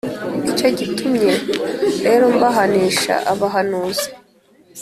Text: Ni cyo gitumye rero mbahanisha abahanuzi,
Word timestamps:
Ni 0.41 0.51
cyo 0.57 0.67
gitumye 0.77 1.33
rero 2.05 2.25
mbahanisha 2.35 3.13
abahanuzi, 3.31 4.07